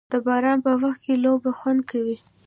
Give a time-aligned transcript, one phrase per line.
[0.11, 2.17] د باران په وخت کې لوبه خوند کوي.